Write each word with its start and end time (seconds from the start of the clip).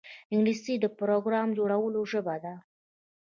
انګلیسي 0.33 0.73
د 0.79 0.85
پروګرام 0.99 1.47
جوړولو 1.57 2.01
ژبه 2.11 2.35
ده 2.43 2.53